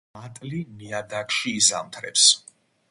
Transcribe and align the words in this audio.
მატლი 0.17 0.61
ნიადაგში 0.79 1.55
იზამთრებს. 1.61 2.29